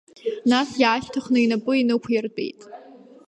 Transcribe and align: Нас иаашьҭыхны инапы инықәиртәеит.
Нас 0.51 0.69
иаашьҭыхны 0.81 1.39
инапы 1.41 1.73
инықәиртәеит. 1.77 2.59